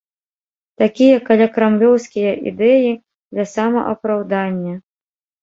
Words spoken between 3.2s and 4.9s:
для самаапраўдання.